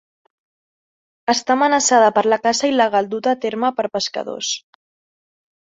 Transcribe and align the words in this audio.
Està 1.33 1.57
amenaçada 1.57 2.09
per 2.17 2.25
la 2.35 2.41
caça 2.47 2.71
il·legal 2.73 3.13
duta 3.15 3.35
a 3.35 3.39
terme 3.47 3.71
per 3.81 3.89
pescadors. 3.99 4.55